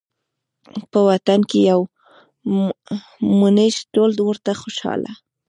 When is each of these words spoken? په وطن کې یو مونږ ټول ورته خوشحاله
په 0.91 0.99
وطن 1.09 1.39
کې 1.49 1.59
یو 1.71 1.81
مونږ 3.39 3.73
ټول 3.93 4.11
ورته 4.27 4.51
خوشحاله 4.61 5.11